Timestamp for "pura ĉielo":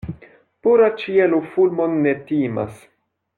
0.67-1.41